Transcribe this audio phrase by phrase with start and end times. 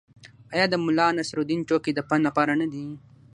[0.53, 2.85] آیا د ملانصرالدین ټوکې د پند لپاره نه دي؟